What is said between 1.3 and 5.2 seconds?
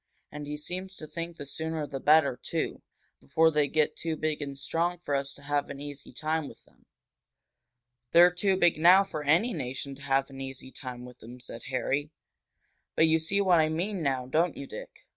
the sooner the better, too, before they get too big and strong for